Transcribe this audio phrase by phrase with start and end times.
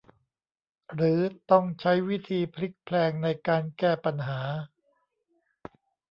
[0.93, 1.19] หรือ
[1.51, 4.41] ต้องใช้วิธีพลิกแพลงในการแก้ปัญหา